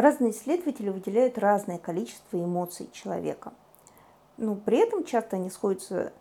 Разные 0.00 0.30
исследователи 0.30 0.88
выделяют 0.88 1.36
разное 1.36 1.76
количество 1.76 2.38
эмоций 2.38 2.88
человека. 2.90 3.52
Но 4.38 4.54
при 4.54 4.78
этом 4.78 5.04
часто 5.04 5.36
они 5.36 5.50
сходятся 5.50 6.14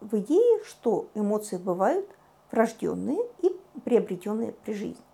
в 0.00 0.16
идее, 0.16 0.64
что 0.64 1.08
эмоции 1.12 1.58
бывают 1.58 2.08
врожденные 2.50 3.18
и 3.42 3.54
приобретенные 3.84 4.52
при 4.52 4.72
жизни. 4.72 5.04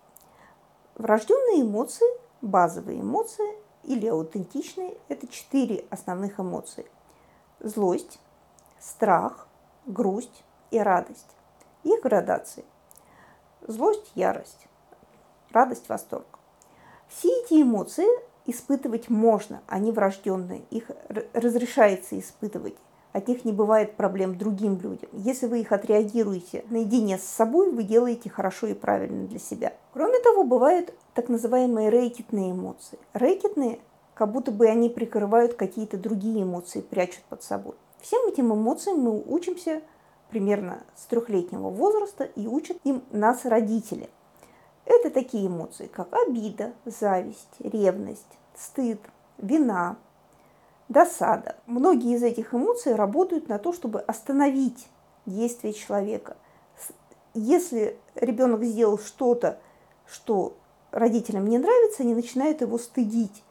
Врожденные 0.95 1.63
эмоции, 1.63 2.07
базовые 2.41 3.01
эмоции 3.01 3.57
или 3.83 4.07
аутентичные– 4.07 4.97
это 5.09 5.27
четыре 5.27 5.83
основных 5.89 6.39
эмоции. 6.39 6.85
Злость, 7.59 8.21
страх, 8.79 9.49
грусть 9.85 10.45
и 10.71 10.79
радость. 10.79 11.35
Их 11.83 12.01
градации. 12.01 12.63
Злость, 13.67 14.13
ярость, 14.15 14.65
радость, 15.51 15.89
восторг. 15.89 16.32
Все 17.15 17.29
эти 17.41 17.61
эмоции 17.61 18.07
испытывать 18.45 19.09
можно, 19.09 19.61
они 19.67 19.91
врожденные, 19.91 20.63
их 20.71 20.89
разрешается 21.33 22.17
испытывать. 22.17 22.75
От 23.11 23.27
них 23.27 23.45
не 23.45 23.51
бывает 23.51 23.95
проблем 23.95 24.35
другим 24.35 24.79
людям. 24.79 25.09
Если 25.13 25.45
вы 25.45 25.61
их 25.61 25.71
отреагируете 25.71 26.65
наедине 26.71 27.19
с 27.19 27.23
собой, 27.23 27.71
вы 27.71 27.83
делаете 27.83 28.31
хорошо 28.31 28.65
и 28.65 28.73
правильно 28.73 29.27
для 29.27 29.37
себя. 29.37 29.73
Кроме 29.93 30.19
того, 30.19 30.43
бывают 30.43 30.95
так 31.13 31.29
называемые 31.29 31.89
рэкетные 31.89 32.51
эмоции. 32.51 32.97
Рэкетные, 33.13 33.79
как 34.15 34.31
будто 34.31 34.51
бы 34.51 34.67
они 34.67 34.89
прикрывают 34.89 35.53
какие-то 35.53 35.97
другие 35.97 36.41
эмоции, 36.41 36.81
прячут 36.81 37.23
под 37.29 37.43
собой. 37.43 37.75
Всем 38.01 38.27
этим 38.27 38.51
эмоциям 38.51 38.99
мы 38.99 39.21
учимся 39.21 39.83
примерно 40.31 40.81
с 40.95 41.05
трехлетнего 41.05 41.69
возраста 41.69 42.23
и 42.23 42.47
учат 42.47 42.77
им 42.83 43.03
нас 43.11 43.45
родители. 43.45 44.09
Это 44.85 45.09
такие 45.09 45.47
эмоции, 45.47 45.87
как 45.87 46.13
обида, 46.13 46.73
зависть, 46.85 47.55
ревность, 47.59 48.37
стыд, 48.55 48.99
вина, 49.37 49.97
досада. 50.89 51.55
Многие 51.65 52.15
из 52.15 52.23
этих 52.23 52.53
эмоций 52.53 52.95
работают 52.95 53.47
на 53.47 53.59
то, 53.59 53.73
чтобы 53.73 54.01
остановить 54.01 54.87
действие 55.25 55.73
человека. 55.73 56.37
Если 57.33 57.97
ребенок 58.15 58.63
сделал 58.63 58.99
что-то, 58.99 59.59
что 60.05 60.55
родителям 60.91 61.47
не 61.47 61.57
нравится, 61.57 62.03
они 62.03 62.13
начинают 62.13 62.61
его 62.61 62.77
стыдить. 62.77 63.43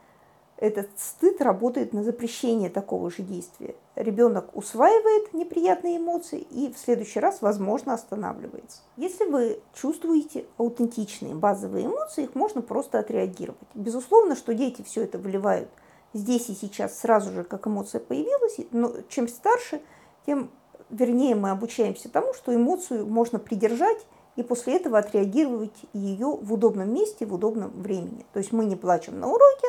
Этот 0.63 0.91
стыд 0.97 1.43
работает 1.43 1.93
на 1.93 2.05
запрещение 2.05 2.71
такого 2.71 3.11
же 3.11 3.25
действия. 3.25 3.75
Ребенок 3.97 4.57
усваивает 4.57 5.35
неприятные 5.35 5.97
эмоции 5.97 6.39
и 6.39 6.73
в 6.73 6.79
следующий 6.79 7.19
раз, 7.19 7.43
возможно, 7.43 7.95
останавливается. 7.95 8.83
Если 8.97 9.25
вы 9.25 9.59
чувствуете 9.75 10.45
аутентичные 10.59 11.35
базовые 11.35 11.87
эмоции, 11.87 12.23
их 12.23 12.37
можно 12.37 12.63
просто 12.63 13.01
отреагировать. 13.01 13.59
Безусловно, 13.75 14.37
что 14.37 14.55
дети 14.55 14.83
все 14.83 15.03
это 15.03 15.19
выливают 15.19 15.69
здесь 16.13 16.49
и 16.49 16.55
сейчас 16.55 16.97
сразу 16.97 17.33
же, 17.33 17.43
как 17.43 17.67
эмоция 17.67 18.01
появилась, 18.01 18.59
но 18.71 18.93
чем 19.09 19.27
старше, 19.27 19.81
тем 20.27 20.49
вернее 20.91 21.35
мы 21.35 21.51
обучаемся 21.51 22.09
тому, 22.09 22.35
что 22.35 22.55
эмоцию 22.55 23.05
можно 23.05 23.41
придержать 23.41 24.07
и 24.37 24.45
после 24.45 24.77
этого 24.77 24.99
отреагировать 24.99 25.75
ее 25.93 26.39
в 26.41 26.53
удобном 26.53 26.95
месте, 26.95 27.27
в 27.27 27.35
удобном 27.35 27.71
времени. 27.83 28.25
То 28.33 28.39
есть 28.39 28.53
мы 28.53 28.65
не 28.65 28.77
плачем 28.77 29.19
на 29.19 29.27
уроке, 29.27 29.67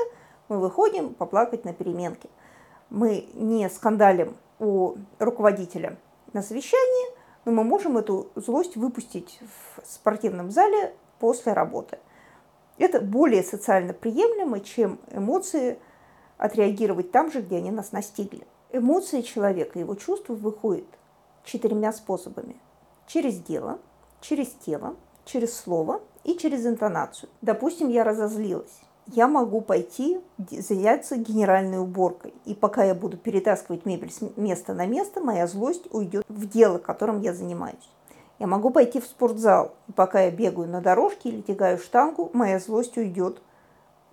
мы 0.49 0.59
выходим 0.59 1.13
поплакать 1.13 1.65
на 1.65 1.73
переменке. 1.73 2.29
Мы 2.89 3.27
не 3.33 3.69
скандалим 3.69 4.35
у 4.59 4.95
руководителя 5.19 5.97
на 6.33 6.41
совещании, 6.41 7.17
но 7.45 7.51
мы 7.51 7.63
можем 7.63 7.97
эту 7.97 8.31
злость 8.35 8.75
выпустить 8.75 9.39
в 9.41 9.85
спортивном 9.85 10.51
зале 10.51 10.93
после 11.19 11.53
работы. 11.53 11.99
Это 12.77 13.01
более 13.01 13.43
социально 13.43 13.93
приемлемо, 13.93 14.59
чем 14.59 14.99
эмоции 15.11 15.79
отреагировать 16.37 17.11
там 17.11 17.31
же, 17.31 17.41
где 17.41 17.57
они 17.57 17.71
нас 17.71 17.91
настигли. 17.91 18.47
Эмоции 18.71 19.21
человека, 19.21 19.79
его 19.79 19.95
чувства 19.95 20.33
выходят 20.33 20.87
четырьмя 21.43 21.93
способами. 21.93 22.55
Через 23.05 23.37
дело, 23.39 23.79
через 24.21 24.47
тело, 24.49 24.95
через 25.25 25.55
слово 25.55 26.01
и 26.23 26.35
через 26.37 26.65
интонацию. 26.65 27.29
Допустим, 27.41 27.89
я 27.89 28.03
разозлилась 28.03 28.81
я 29.07 29.27
могу 29.27 29.61
пойти 29.61 30.19
заняться 30.37 31.17
генеральной 31.17 31.79
уборкой. 31.79 32.33
И 32.45 32.53
пока 32.53 32.83
я 32.83 32.95
буду 32.95 33.17
перетаскивать 33.17 33.85
мебель 33.85 34.11
с 34.11 34.21
места 34.37 34.73
на 34.73 34.85
место, 34.85 35.21
моя 35.21 35.47
злость 35.47 35.85
уйдет 35.91 36.25
в 36.29 36.47
дело, 36.47 36.77
которым 36.77 37.21
я 37.21 37.33
занимаюсь. 37.33 37.89
Я 38.39 38.47
могу 38.47 38.71
пойти 38.71 38.99
в 38.99 39.05
спортзал, 39.05 39.73
и 39.87 39.91
пока 39.91 40.21
я 40.21 40.31
бегаю 40.31 40.67
на 40.67 40.81
дорожке 40.81 41.29
или 41.29 41.41
тягаю 41.41 41.77
штангу, 41.77 42.29
моя 42.33 42.59
злость 42.59 42.97
уйдет 42.97 43.41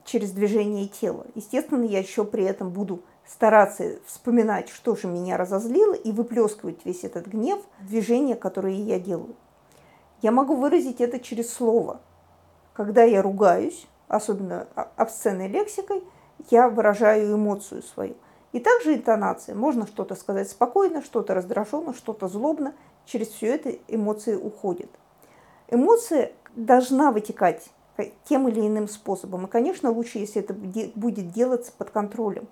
через 0.05 0.33
движение 0.33 0.89
тела. 0.89 1.27
Естественно, 1.35 1.85
я 1.85 2.01
еще 2.01 2.25
при 2.25 2.45
этом 2.45 2.71
буду 2.71 3.03
стараться 3.27 3.99
вспоминать, 4.07 4.69
что 4.69 4.97
же 4.97 5.07
меня 5.07 5.37
разозлило, 5.37 5.95
и 5.95 6.13
выплескивать 6.13 6.85
весь 6.85 7.05
этот 7.05 7.27
гнев 7.27 7.61
в 7.81 7.89
движения, 7.89 8.35
которые 8.35 8.81
я 8.81 8.99
делаю. 8.99 9.35
Я 10.21 10.33
могу 10.33 10.55
выразить 10.55 11.01
это 11.01 11.19
через 11.19 11.53
слово. 11.53 12.01
Когда 12.75 13.05
я 13.05 13.23
ругаюсь, 13.23 13.87
особенно 14.11 14.67
обсценной 14.97 15.49
лексикой, 15.49 16.05
я 16.51 16.69
выражаю 16.69 17.35
эмоцию 17.35 17.83
свою. 17.83 18.17
И 18.53 18.59
также 18.59 18.95
интонация. 18.95 19.55
Можно 19.55 19.87
что-то 19.87 20.17
сказать 20.17 20.51
спокойно, 20.51 21.03
что-то 21.03 21.35
раздраженно, 21.35 21.95
что-то 21.95 22.27
злобно. 22.27 22.75
Через 23.07 23.29
все 23.29 23.55
это 23.55 23.71
эмоции 23.89 24.35
уходят. 24.35 24.91
Эмоция 25.69 26.33
должна 26.57 27.13
вытекать 27.13 27.71
тем 28.25 28.49
или 28.49 28.61
иным 28.61 28.89
способом. 28.89 29.47
И, 29.47 29.49
конечно, 29.51 29.91
лучше, 29.91 30.19
если 30.19 30.43
это 30.43 30.53
будет 30.53 31.31
делаться 31.31 31.71
под 31.77 31.91
контролем. 31.91 32.49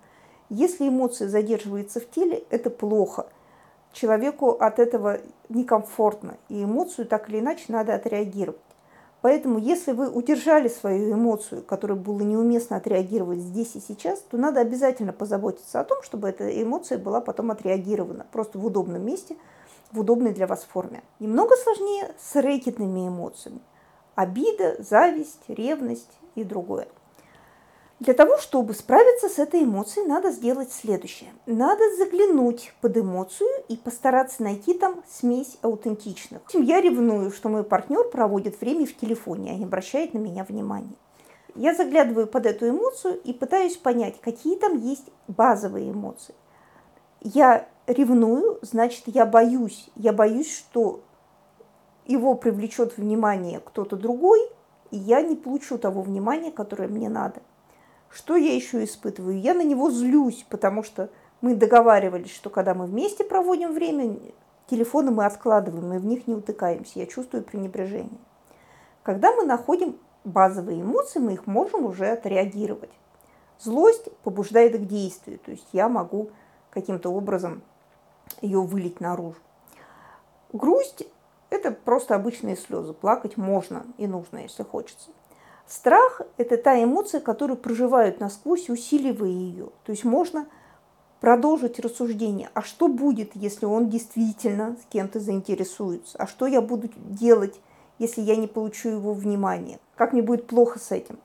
Если 0.50 0.88
эмоция 0.88 1.28
задерживается 1.28 2.00
в 2.00 2.08
теле, 2.08 2.44
это 2.50 2.70
плохо. 2.70 3.26
Человеку 3.92 4.50
от 4.50 4.78
этого 4.78 5.18
некомфортно, 5.48 6.36
и 6.48 6.62
эмоцию 6.62 7.06
так 7.06 7.28
или 7.28 7.40
иначе 7.40 7.64
надо 7.68 7.94
отреагировать. 7.94 8.60
Поэтому, 9.20 9.58
если 9.58 9.92
вы 9.92 10.08
удержали 10.08 10.68
свою 10.68 11.14
эмоцию, 11.14 11.62
которая 11.64 11.98
было 11.98 12.20
неуместно 12.20 12.76
отреагировать 12.76 13.40
здесь 13.40 13.74
и 13.74 13.80
сейчас, 13.80 14.20
то 14.20 14.36
надо 14.36 14.60
обязательно 14.60 15.12
позаботиться 15.12 15.80
о 15.80 15.84
том, 15.84 16.02
чтобы 16.02 16.28
эта 16.28 16.62
эмоция 16.62 16.98
была 16.98 17.20
потом 17.20 17.50
отреагирована 17.50 18.26
просто 18.30 18.58
в 18.58 18.66
удобном 18.66 19.04
месте, 19.04 19.36
в 19.90 20.00
удобной 20.00 20.32
для 20.32 20.46
вас 20.46 20.64
форме. 20.64 21.02
Немного 21.18 21.56
сложнее 21.56 22.14
с 22.18 22.36
рэкетными 22.36 23.08
эмоциями. 23.08 23.60
Обида, 24.14 24.76
зависть, 24.78 25.42
ревность 25.48 26.18
и 26.36 26.44
другое. 26.44 26.88
Для 28.00 28.14
того, 28.14 28.38
чтобы 28.38 28.74
справиться 28.74 29.28
с 29.28 29.40
этой 29.40 29.64
эмоцией, 29.64 30.06
надо 30.06 30.30
сделать 30.30 30.72
следующее. 30.72 31.30
Надо 31.46 31.82
заглянуть 31.96 32.72
под 32.80 32.96
эмоцию 32.96 33.48
и 33.68 33.76
постараться 33.76 34.44
найти 34.44 34.74
там 34.74 35.02
смесь 35.08 35.58
аутентичных. 35.62 36.42
Я 36.54 36.80
ревную, 36.80 37.32
что 37.32 37.48
мой 37.48 37.64
партнер 37.64 38.04
проводит 38.04 38.60
время 38.60 38.86
в 38.86 38.94
телефоне, 38.94 39.50
а 39.50 39.54
не 39.56 39.64
обращает 39.64 40.14
на 40.14 40.18
меня 40.18 40.44
внимания. 40.44 40.94
Я 41.56 41.74
заглядываю 41.74 42.28
под 42.28 42.46
эту 42.46 42.68
эмоцию 42.68 43.20
и 43.24 43.32
пытаюсь 43.32 43.76
понять, 43.76 44.20
какие 44.20 44.56
там 44.56 44.78
есть 44.78 45.10
базовые 45.26 45.90
эмоции. 45.90 46.36
Я 47.20 47.66
ревную, 47.88 48.60
значит, 48.62 49.04
я 49.06 49.26
боюсь. 49.26 49.90
Я 49.96 50.12
боюсь, 50.12 50.56
что 50.56 51.00
его 52.06 52.36
привлечет 52.36 52.96
внимание 52.96 53.58
кто-то 53.58 53.96
другой, 53.96 54.40
и 54.92 54.96
я 54.96 55.20
не 55.20 55.34
получу 55.34 55.78
того 55.78 56.02
внимания, 56.02 56.52
которое 56.52 56.86
мне 56.88 57.08
надо. 57.08 57.40
Что 58.10 58.36
я 58.36 58.54
еще 58.54 58.82
испытываю? 58.84 59.40
Я 59.40 59.54
на 59.54 59.62
него 59.62 59.90
злюсь, 59.90 60.44
потому 60.48 60.82
что 60.82 61.10
мы 61.40 61.54
договаривались, 61.54 62.34
что 62.34 62.50
когда 62.50 62.74
мы 62.74 62.86
вместе 62.86 63.24
проводим 63.24 63.72
время, 63.72 64.18
телефоны 64.66 65.10
мы 65.10 65.26
откладываем, 65.26 65.88
мы 65.88 65.98
в 65.98 66.06
них 66.06 66.26
не 66.26 66.34
утыкаемся. 66.34 66.98
Я 66.98 67.06
чувствую 67.06 67.44
пренебрежение. 67.44 68.18
Когда 69.02 69.32
мы 69.34 69.44
находим 69.44 69.96
базовые 70.24 70.82
эмоции, 70.82 71.20
мы 71.20 71.34
их 71.34 71.46
можем 71.46 71.84
уже 71.84 72.08
отреагировать. 72.08 72.90
Злость 73.60 74.08
побуждает 74.22 74.78
к 74.78 74.86
действию, 74.86 75.38
то 75.38 75.50
есть 75.50 75.66
я 75.72 75.88
могу 75.88 76.30
каким-то 76.70 77.10
образом 77.10 77.62
ее 78.40 78.60
вылить 78.60 79.00
наружу. 79.00 79.38
Грусть– 80.52 81.04
это 81.50 81.72
просто 81.72 82.14
обычные 82.14 82.56
слезы. 82.56 82.92
Плакать 82.92 83.36
можно 83.36 83.84
и 83.96 84.06
нужно, 84.06 84.38
если 84.38 84.62
хочется. 84.62 85.10
Страх– 85.68 86.22
это 86.38 86.56
та 86.56 86.82
эмоция, 86.82 87.20
которую 87.20 87.58
проживают 87.58 88.20
насквозь, 88.20 88.70
усиливая 88.70 89.28
ее. 89.28 89.68
То 89.84 89.92
есть 89.92 90.02
можно 90.02 90.46
продолжить 91.20 91.78
рассуждение, 91.78 92.48
а 92.54 92.62
что 92.62 92.88
будет, 92.88 93.36
если 93.36 93.66
он 93.66 93.90
действительно 93.90 94.76
с 94.82 94.86
кем-то 94.90 95.20
заинтересуется, 95.20 96.16
а 96.16 96.26
что 96.26 96.46
я 96.46 96.62
буду 96.62 96.88
делать, 96.96 97.60
если 97.98 98.22
я 98.22 98.36
не 98.36 98.46
получу 98.46 98.88
его 98.88 99.12
внимания, 99.12 99.78
как 99.94 100.14
мне 100.14 100.22
будет 100.22 100.46
плохо 100.46 100.78
с 100.78 100.90
этим. 100.90 101.18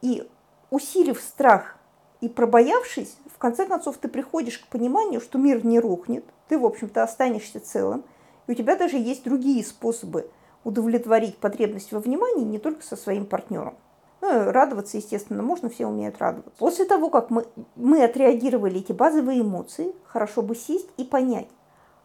И 0.00 0.28
усилив 0.70 1.20
страх 1.20 1.76
и 2.20 2.28
пробоявшись, 2.28 3.16
в 3.34 3.38
конце 3.38 3.66
концов 3.66 3.96
ты 3.96 4.06
приходишь 4.06 4.58
к 4.58 4.68
пониманию, 4.68 5.20
что 5.20 5.38
мир 5.38 5.66
не 5.66 5.80
рухнет, 5.80 6.24
ты, 6.48 6.56
в 6.56 6.64
общем-то, 6.64 7.02
останешься 7.02 7.58
целым, 7.58 8.04
и 8.46 8.52
у 8.52 8.54
тебя 8.54 8.76
даже 8.76 8.96
есть 8.96 9.24
другие 9.24 9.64
способы 9.64 10.30
удовлетворить 10.62 11.38
потребность 11.38 11.90
во 11.90 11.98
внимании 11.98 12.44
не 12.44 12.60
только 12.60 12.84
со 12.84 12.94
своим 12.94 13.26
партнером. 13.26 13.74
Ну, 14.20 14.50
радоваться, 14.50 14.96
естественно, 14.96 15.42
можно, 15.42 15.68
все 15.68 15.86
умеют 15.86 16.18
радоваться. 16.18 16.58
После 16.58 16.84
того, 16.84 17.08
как 17.08 17.30
мы, 17.30 17.46
мы 17.76 18.02
отреагировали 18.02 18.80
эти 18.80 18.92
базовые 18.92 19.42
эмоции, 19.42 19.94
хорошо 20.04 20.42
бы 20.42 20.56
сесть 20.56 20.88
и 20.96 21.04
понять, 21.04 21.48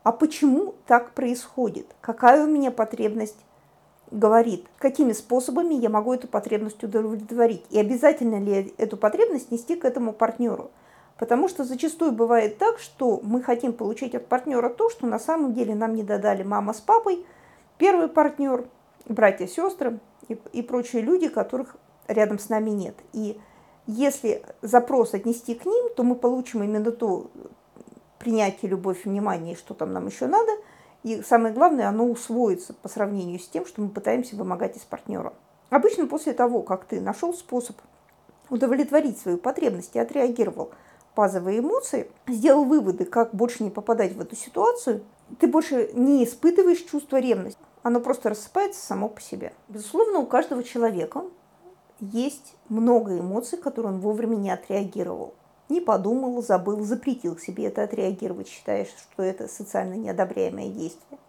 а 0.04 0.12
почему 0.12 0.75
так 0.86 1.12
происходит? 1.12 1.88
Какая 2.01 2.44
у 2.44 2.48
меня 2.48 2.71
потребность 2.71 3.38
говорит, 4.12 4.65
какими 4.77 5.12
способами 5.13 5.74
я 5.74 5.89
могу 5.89 6.13
эту 6.13 6.27
потребность 6.27 6.83
удовлетворить? 6.83 7.65
И 7.71 7.80
обязательно 7.80 8.39
ли 8.39 8.74
эту 8.77 8.95
потребность 8.98 9.50
нести 9.50 9.75
к 9.75 9.86
этому 9.86 10.13
партнеру? 10.13 10.71
Потому 11.18 11.48
что 11.48 11.63
зачастую 11.63 12.12
бывает 12.12 12.57
так, 12.57 12.80
что 12.80 13.19
мы 13.24 13.42
хотим 13.42 13.74
получить 13.74 14.13
от 14.13 14.27
партнера 14.27 14.69
то, 14.69 14.89
что 14.89 15.07
на 15.07 15.19
самом 15.19 15.54
деле 15.54 15.74
нам 15.74 15.95
не 15.95 16.04
додали 16.04 16.44
мама 16.44 16.74
с 16.74 16.81
папой, 16.81 17.25
первый 17.77 18.07
партнер, 18.07 18.66
братья, 19.06 19.48
сестры 19.48 20.00
и, 20.27 20.38
и 20.51 20.62
прочие 20.62 21.01
люди, 21.01 21.30
которых 21.30 21.77
рядом 22.08 22.40
с 22.40 22.50
нами 22.50 22.70
нет. 22.70 22.96
И 23.14 23.40
если 23.88 24.44
запрос 24.62 25.14
отнести 25.14 25.56
к 25.56 25.66
ним, 25.66 25.94
то 25.96 26.04
мы 26.04 26.16
получим 26.16 26.64
именно 26.64 26.92
то 26.92 27.30
принятие, 28.20 28.72
любовь, 28.72 29.06
внимание, 29.06 29.56
что 29.56 29.74
там 29.74 29.92
нам 29.92 30.08
еще 30.08 30.28
надо. 30.28 30.52
И 31.04 31.22
самое 31.22 31.54
главное, 31.54 31.90
оно 31.90 32.06
усвоится 32.06 32.74
по 32.74 32.88
сравнению 32.88 33.40
с 33.40 33.48
тем, 33.48 33.66
что 33.66 33.82
мы 33.82 33.90
пытаемся 33.90 34.38
вымогать 34.38 34.78
из 34.78 34.84
партнера. 34.84 35.34
Обычно 35.70 36.08
после 36.08 36.34
того, 36.34 36.62
как 36.62 36.86
ты 36.86 37.02
нашел 37.02 37.34
способ 37.34 37.76
удовлетворить 38.50 39.20
свою 39.20 39.38
потребность 39.38 39.96
и 39.96 40.00
отреагировал 40.00 40.72
базовые 41.16 41.60
эмоции, 41.60 42.10
сделал 42.28 42.64
выводы, 42.64 43.06
как 43.06 43.34
больше 43.36 43.64
не 43.64 43.70
попадать 43.70 44.16
в 44.16 44.22
эту 44.22 44.36
ситуацию, 44.36 45.04
ты 45.40 45.48
больше 45.48 45.90
не 45.94 46.24
испытываешь 46.24 46.82
чувство 46.84 47.20
ревности. 47.20 47.60
Оно 47.82 48.00
просто 48.00 48.30
рассыпается 48.30 48.86
само 48.86 49.10
по 49.10 49.20
себе. 49.20 49.54
Безусловно, 49.68 50.20
у 50.20 50.26
каждого 50.26 50.64
человека 50.64 51.24
есть 52.12 52.56
много 52.68 53.18
эмоций, 53.18 53.58
которые 53.58 53.94
он 53.94 54.00
вовремя 54.02 54.36
не 54.36 54.52
отреагировал. 54.52 55.36
Не 55.70 55.80
подумал, 55.80 56.44
забыл, 56.44 56.82
запретил 56.82 57.38
себе 57.38 57.68
это 57.68 57.84
отреагировать, 57.84 58.50
считая, 58.50 58.86
что 58.86 59.24
это 59.24 59.48
социально 59.48 59.94
неодобряемое 59.94 60.68
действие. 60.68 61.20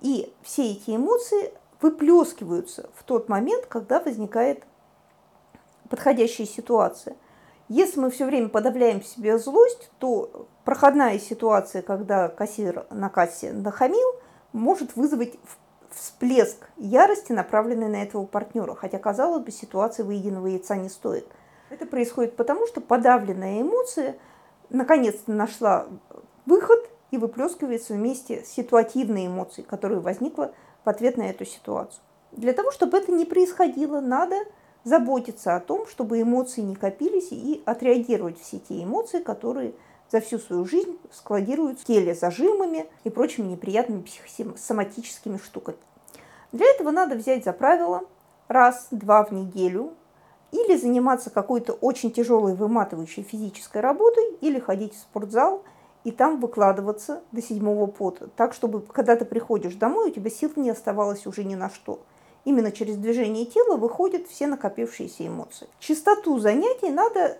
И 0.00 0.32
все 0.42 0.72
эти 0.72 0.94
эмоции 0.94 1.52
выплескиваются 1.80 2.90
в 2.94 3.02
тот 3.04 3.28
момент, 3.28 3.66
когда 3.66 4.00
возникает 4.00 4.64
подходящая 5.88 6.46
ситуация. 6.46 7.16
Если 7.68 7.98
мы 7.98 8.10
все 8.10 8.26
время 8.26 8.48
подавляем 8.48 9.00
в 9.00 9.06
себе 9.06 9.38
злость, 9.38 9.90
то 9.98 10.46
проходная 10.64 11.18
ситуация, 11.18 11.82
когда 11.82 12.28
кассир 12.28 12.86
на 12.90 13.08
кассе 13.08 13.52
нахамил, 13.52 14.08
может 14.52 14.96
вызвать 14.96 15.34
всплеск 15.90 16.68
ярости, 16.76 17.32
направленный 17.32 17.88
на 17.88 18.02
этого 18.02 18.24
партнера, 18.24 18.74
хотя, 18.74 18.98
казалось 18.98 19.44
бы, 19.44 19.50
ситуация 19.50 20.04
выеденного 20.04 20.46
яйца 20.46 20.76
не 20.76 20.88
стоит. 20.88 21.26
Это 21.70 21.86
происходит 21.86 22.36
потому, 22.36 22.66
что 22.66 22.80
подавленная 22.80 23.62
эмоция 23.62 24.16
наконец-то 24.70 25.32
нашла 25.32 25.86
выход 26.46 26.88
и 27.10 27.18
выплескивается 27.18 27.94
вместе 27.94 28.44
с 28.44 28.48
ситуативной 28.48 29.26
эмоцией, 29.26 29.66
которая 29.66 30.00
возникла 30.00 30.52
в 30.84 30.88
ответ 30.88 31.16
на 31.16 31.30
эту 31.30 31.44
ситуацию. 31.44 32.02
Для 32.32 32.52
того, 32.52 32.70
чтобы 32.70 32.98
это 32.98 33.12
не 33.12 33.24
происходило, 33.24 34.00
надо 34.00 34.36
заботиться 34.84 35.56
о 35.56 35.60
том, 35.60 35.86
чтобы 35.86 36.20
эмоции 36.20 36.60
не 36.60 36.74
копились 36.74 37.28
и 37.30 37.62
отреагировать 37.64 38.40
все 38.40 38.58
те 38.58 38.82
эмоции, 38.82 39.20
которые 39.20 39.74
за 40.10 40.20
всю 40.20 40.38
свою 40.38 40.64
жизнь 40.64 40.98
складируют 41.10 41.80
в 41.80 41.84
теле 41.84 42.14
зажимами 42.14 42.86
и 43.04 43.10
прочими 43.10 43.46
неприятными 43.46 44.02
психосоматическими 44.02 45.38
штуками. 45.38 45.78
Для 46.52 46.66
этого 46.66 46.90
надо 46.90 47.14
взять 47.14 47.44
за 47.44 47.52
правило 47.52 48.02
раз-два 48.48 49.24
в 49.24 49.32
неделю 49.32 49.92
или 50.50 50.76
заниматься 50.76 51.30
какой-то 51.30 51.74
очень 51.74 52.10
тяжелой 52.10 52.54
выматывающей 52.54 53.22
физической 53.22 53.82
работой, 53.82 54.24
или 54.40 54.58
ходить 54.58 54.94
в 54.94 54.98
спортзал 54.98 55.62
и 56.04 56.10
там 56.10 56.40
выкладываться 56.40 57.22
до 57.32 57.42
седьмого 57.42 57.86
пота, 57.86 58.28
так, 58.28 58.54
чтобы 58.54 58.80
когда 58.80 59.16
ты 59.16 59.24
приходишь 59.24 59.74
домой, 59.74 60.10
у 60.10 60.12
тебя 60.12 60.30
сил 60.30 60.50
не 60.56 60.70
оставалось 60.70 61.26
уже 61.26 61.44
ни 61.44 61.54
на 61.54 61.68
что. 61.68 62.00
Именно 62.44 62.72
через 62.72 62.96
движение 62.96 63.44
тела 63.44 63.76
выходят 63.76 64.26
все 64.26 64.46
накопившиеся 64.46 65.26
эмоции. 65.26 65.68
Частоту 65.80 66.38
занятий 66.38 66.88
надо 66.88 67.36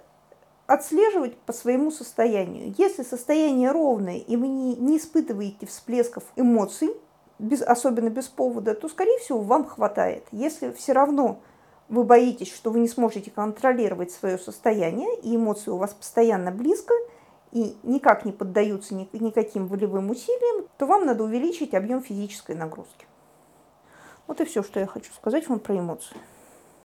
отслеживать 0.68 1.34
по 1.38 1.52
своему 1.52 1.90
состоянию. 1.90 2.74
Если 2.76 3.02
состояние 3.02 3.72
ровное, 3.72 4.18
и 4.18 4.36
вы 4.36 4.48
не, 4.48 4.76
не 4.76 4.98
испытываете 4.98 5.66
всплесков 5.66 6.22
эмоций, 6.36 6.90
без, 7.38 7.62
особенно 7.62 8.10
без 8.10 8.28
повода, 8.28 8.74
то, 8.74 8.88
скорее 8.88 9.18
всего, 9.18 9.40
вам 9.40 9.64
хватает. 9.64 10.26
Если 10.30 10.70
все 10.72 10.92
равно 10.92 11.40
вы 11.88 12.04
боитесь, 12.04 12.52
что 12.52 12.70
вы 12.70 12.80
не 12.80 12.88
сможете 12.88 13.30
контролировать 13.30 14.12
свое 14.12 14.38
состояние, 14.38 15.18
и 15.20 15.34
эмоции 15.34 15.70
у 15.70 15.78
вас 15.78 15.94
постоянно 15.94 16.50
близко, 16.50 16.92
и 17.50 17.74
никак 17.82 18.26
не 18.26 18.32
поддаются 18.32 18.94
ни, 18.94 19.08
никаким 19.14 19.68
волевым 19.68 20.10
усилиям, 20.10 20.66
то 20.76 20.84
вам 20.84 21.06
надо 21.06 21.24
увеличить 21.24 21.72
объем 21.72 22.02
физической 22.02 22.54
нагрузки. 22.54 23.06
Вот 24.26 24.42
и 24.42 24.44
все, 24.44 24.62
что 24.62 24.80
я 24.80 24.86
хочу 24.86 25.10
сказать 25.14 25.48
вам 25.48 25.60
про 25.60 25.78
эмоции. 25.78 26.18